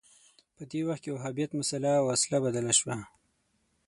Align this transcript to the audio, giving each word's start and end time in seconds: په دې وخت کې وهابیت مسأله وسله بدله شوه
په 0.55 0.63
دې 0.71 0.81
وخت 0.87 1.01
کې 1.03 1.11
وهابیت 1.13 1.51
مسأله 1.59 1.91
وسله 2.07 2.37
بدله 2.45 2.73
شوه 2.79 2.97